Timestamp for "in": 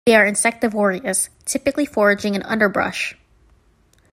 2.33-2.41